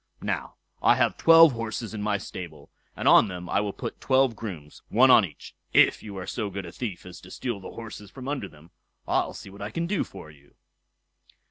Now, 0.23 0.55
I 0.81 0.95
have 0.95 1.15
twelve 1.19 1.51
horses 1.51 1.93
in 1.93 2.01
my 2.01 2.17
stable, 2.17 2.71
and 2.95 3.07
on 3.07 3.27
them 3.27 3.47
I 3.47 3.59
will 3.61 3.71
put 3.71 4.01
twelve 4.01 4.35
grooms, 4.35 4.81
one 4.89 5.11
on 5.11 5.23
each. 5.23 5.53
If 5.73 6.01
you 6.01 6.17
are 6.17 6.25
so 6.25 6.49
good 6.49 6.65
a 6.65 6.71
thief 6.71 7.05
as 7.05 7.21
to 7.21 7.29
steal 7.29 7.59
the 7.59 7.69
horses 7.73 8.09
from 8.09 8.27
under 8.27 8.47
them, 8.47 8.71
I'll 9.07 9.35
see 9.35 9.51
what 9.51 9.61
I 9.61 9.69
can 9.69 9.85
do 9.85 10.03
for 10.03 10.31
you." 10.31 10.55